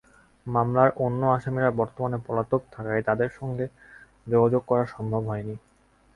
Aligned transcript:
মামলার 0.45 0.89
অন্য 0.97 1.21
আসামিরা 1.31 1.69
বর্তমানে 1.71 2.17
পলাতক 2.25 2.61
থাকায় 2.71 3.03
তাঁদের 3.03 3.29
সঙ্গে 3.39 3.65
যোগাযোগ 4.27 4.61
করা 4.67 4.83
সম্ভব 4.85 5.21
হয়নি। 5.27 5.55